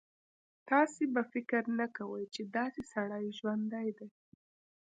تاسو 0.69 1.01
به 1.13 1.21
فکر 1.33 1.63
نه 1.79 1.87
کوئ 1.97 2.23
چې 2.33 2.41
داسې 2.55 2.81
سړی 2.93 3.25
ژوندی 3.37 3.89
دی. 3.97 4.09